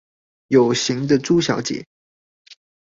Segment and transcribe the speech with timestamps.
[0.47, 1.85] 有型的豬小姐